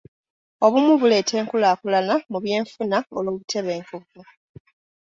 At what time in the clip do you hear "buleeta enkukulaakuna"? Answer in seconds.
0.99-1.99